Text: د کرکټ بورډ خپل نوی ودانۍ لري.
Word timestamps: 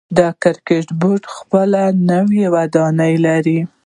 د 0.17 0.19
کرکټ 0.41 0.87
بورډ 0.99 1.23
خپل 1.37 1.69
نوی 2.09 2.43
ودانۍ 2.55 3.13
لري. 3.25 3.59